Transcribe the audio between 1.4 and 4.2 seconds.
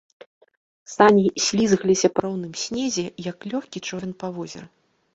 слізгаліся па роўным снезе, як лёгкі човен